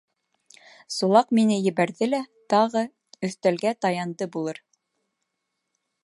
[0.93, 2.21] Сулаҡ мине ебәрҙе лә
[2.53, 2.83] тағы
[3.27, 4.61] өҫтәлгә таянды булыр: